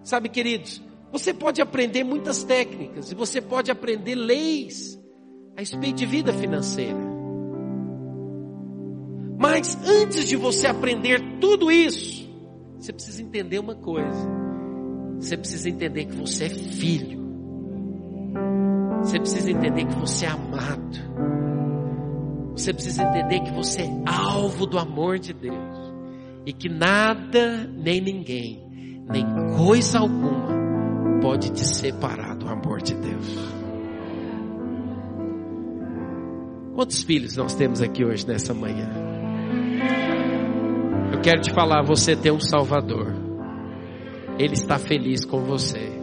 [0.04, 0.80] Sabe, queridos,
[1.10, 5.00] você pode aprender muitas técnicas e você pode aprender leis
[5.56, 7.06] a respeito de vida financeira.
[9.38, 12.28] Mas antes de você aprender tudo isso,
[12.78, 14.36] você precisa entender uma coisa.
[15.18, 17.26] Você precisa entender que você é filho.
[19.02, 20.96] Você precisa entender que você é amado.
[22.52, 25.94] Você precisa entender que você é alvo do amor de Deus.
[26.44, 29.24] E que nada, nem ninguém, nem
[29.56, 30.55] coisa alguma
[31.26, 33.36] pode te separar do amor de Deus.
[36.72, 38.88] Quantos filhos nós temos aqui hoje nessa manhã?
[41.12, 43.12] Eu quero te falar, você tem um Salvador.
[44.38, 45.98] Ele está feliz com você.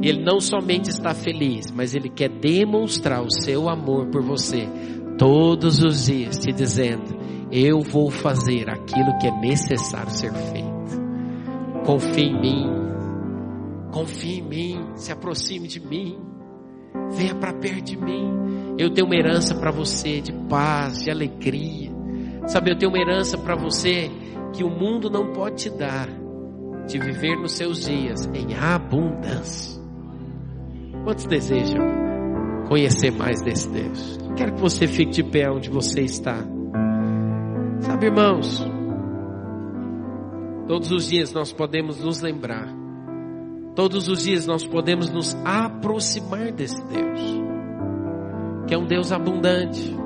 [0.00, 4.66] Ele não somente está feliz, mas ele quer demonstrar o seu amor por você
[5.18, 7.14] todos os dias, te dizendo:
[7.52, 10.68] Eu vou fazer aquilo que é necessário ser feito.
[11.84, 12.87] Confie em mim,
[13.92, 16.18] confie em mim, se aproxime de mim,
[17.10, 18.76] venha para perto de mim.
[18.78, 21.90] Eu tenho uma herança para você de paz, de alegria.
[22.46, 24.10] Sabe, eu tenho uma herança para você
[24.52, 26.08] que o mundo não pode te dar,
[26.86, 29.78] de viver nos seus dias em abundância.
[31.04, 31.84] Quantos desejam
[32.68, 34.18] conhecer mais desse Deus?
[34.36, 36.44] Quero que você fique de pé onde você está.
[37.80, 38.66] Sabe, irmãos,
[40.66, 42.68] todos os dias nós podemos nos lembrar,
[43.78, 47.20] todos os dias nós podemos nos aproximar desse Deus,
[48.66, 49.96] que é um Deus abundante,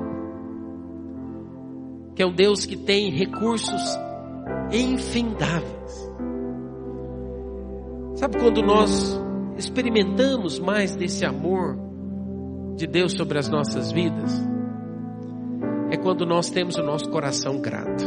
[2.15, 3.97] que é um Deus que tem recursos
[4.71, 6.11] infindáveis.
[8.13, 9.19] Sabe quando nós
[9.57, 11.75] experimentamos mais desse amor
[12.75, 14.39] de Deus sobre as nossas vidas?
[15.89, 18.05] É quando nós temos o nosso coração grato.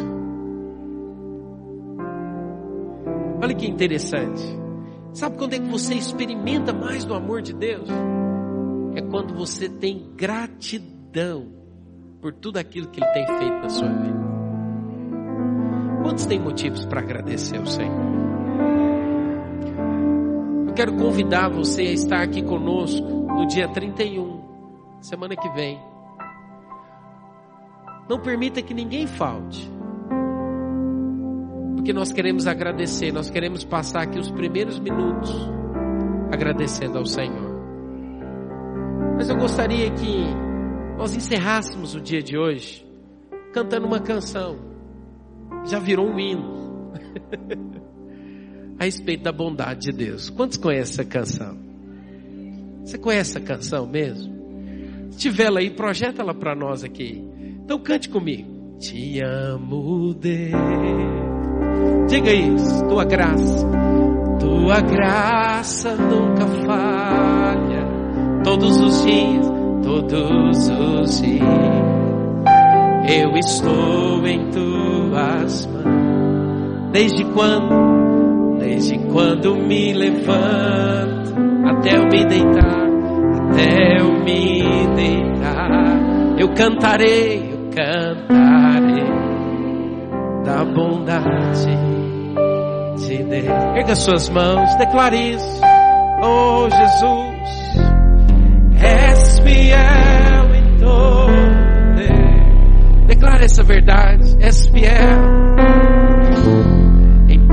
[3.43, 4.66] Olha que interessante.
[5.17, 7.89] Sabe quando é que você experimenta mais do amor de Deus?
[8.95, 11.51] É quando você tem gratidão
[12.21, 14.27] por tudo aquilo que Ele tem feito na sua vida.
[16.03, 18.17] Quantos têm motivos para agradecer ao Senhor?
[20.75, 24.43] quero convidar você a estar aqui conosco no dia 31,
[25.01, 25.81] semana que vem.
[28.07, 29.76] Não permita que ninguém falte.
[31.87, 35.31] Porque nós queremos agradecer, nós queremos passar aqui os primeiros minutos
[36.33, 37.49] agradecendo ao Senhor.
[39.17, 40.25] Mas eu gostaria que
[40.99, 42.85] nós encerrássemos o dia de hoje
[43.53, 44.59] cantando uma canção.
[45.65, 46.91] Já virou um hino.
[48.81, 50.29] a respeito da bondade de Deus.
[50.29, 51.57] Quantos conhecem essa canção?
[52.83, 54.35] Você conhece essa canção mesmo?
[55.13, 57.25] Se tiver ela aí, projeta ela para nós aqui.
[57.65, 58.77] Então cante comigo.
[58.81, 61.16] Te amo, Deus.
[62.09, 63.67] Diga isso, tua graça.
[64.39, 67.87] Tua graça nunca falha.
[68.45, 69.53] Todos os dias,
[69.83, 71.43] todos os dias.
[73.09, 76.91] Eu estou em tuas mãos.
[76.93, 77.97] Desde quando
[78.59, 81.35] Desde quando me levanto
[81.67, 82.87] até eu me deitar,
[83.51, 84.63] até eu me
[84.97, 89.26] deitar, eu cantarei, eu cantarei
[90.47, 91.67] da bondade
[92.97, 93.77] de Deus.
[93.77, 95.61] Erga suas mãos, declare isso.
[96.23, 97.77] Oh Jesus,
[98.81, 101.27] és fiel em todo.
[103.09, 105.37] Declare essa verdade, és fiel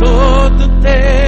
[0.04, 1.23] todo tempo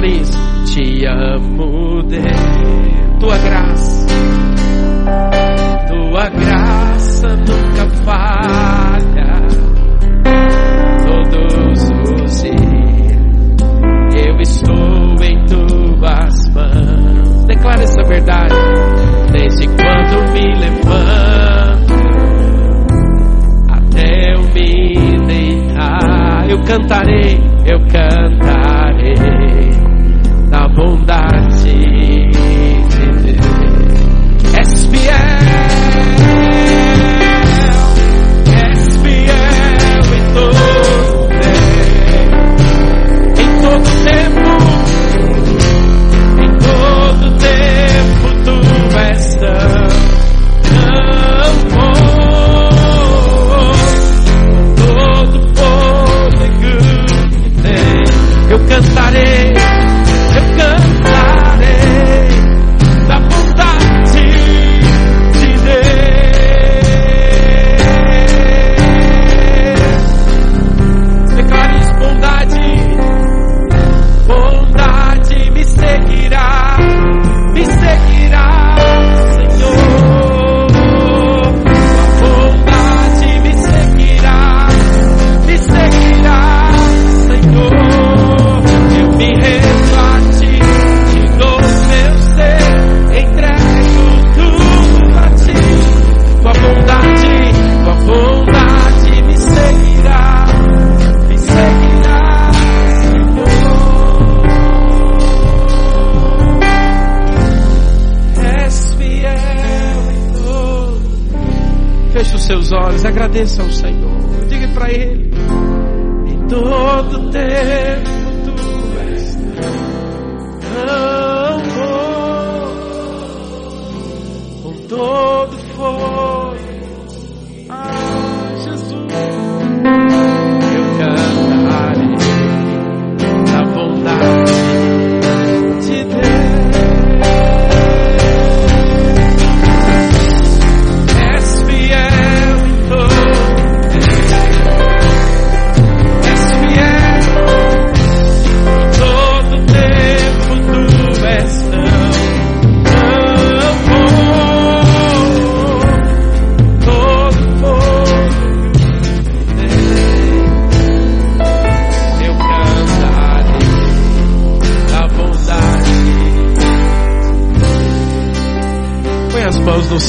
[0.00, 0.21] declare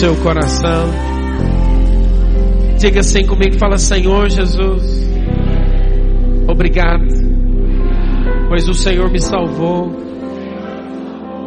[0.04, 0.90] seu coração.
[2.78, 5.10] Diga assim comigo, fala Senhor Jesus.
[6.46, 7.08] Obrigado,
[8.50, 9.96] pois o Senhor me salvou,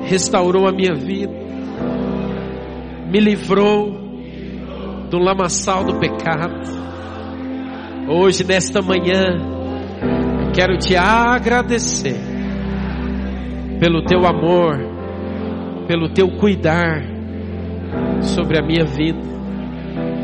[0.04, 1.34] restaurou a minha vida,
[3.10, 3.92] me livrou
[5.10, 6.62] do lamaçal do pecado.
[8.08, 9.36] Hoje, nesta manhã,
[10.54, 12.16] quero te agradecer
[13.78, 14.78] pelo teu amor,
[15.86, 17.15] pelo teu cuidar
[18.22, 19.20] sobre a minha vida.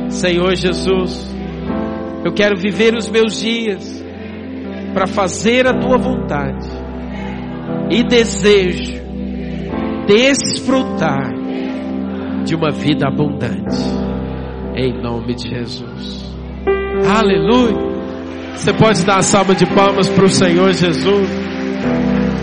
[0.09, 1.35] Senhor Jesus,
[2.25, 4.03] eu quero viver os meus dias
[4.93, 6.69] para fazer a tua vontade
[7.91, 9.03] e desejo
[10.07, 11.33] desfrutar
[12.45, 13.77] de uma vida abundante.
[14.75, 16.35] Em nome de Jesus.
[17.09, 17.93] Aleluia.
[18.55, 21.29] Você pode dar a salva de palmas para o Senhor Jesus.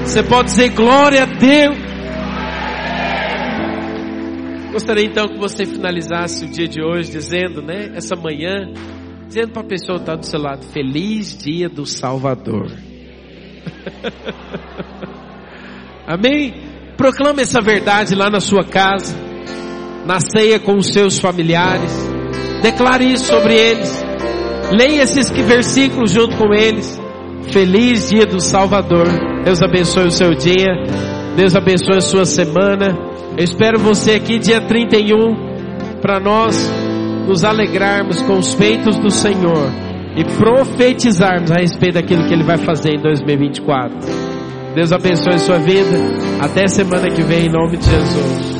[0.03, 1.88] Você pode dizer glória a Deus.
[4.79, 8.71] Gostaria então que você finalizasse o dia de hoje dizendo, né, essa manhã,
[9.27, 12.71] dizendo para a pessoa que está do seu lado, feliz dia do Salvador.
[16.07, 16.53] Amém?
[16.95, 19.13] Proclame essa verdade lá na sua casa,
[20.05, 21.91] na ceia com os seus familiares.
[22.63, 24.01] Declare isso sobre eles.
[24.71, 26.97] Leia esses versículos junto com eles.
[27.51, 29.09] Feliz dia do Salvador.
[29.43, 31.18] Deus abençoe o seu dia.
[31.35, 32.97] Deus abençoe a sua semana.
[33.37, 36.55] Eu espero você aqui dia 31 para nós
[37.27, 39.69] nos alegrarmos com os feitos do Senhor
[40.15, 43.97] e profetizarmos a respeito daquilo que Ele vai fazer em 2024.
[44.75, 45.97] Deus abençoe a sua vida.
[46.41, 48.59] Até semana que vem, em nome de Jesus.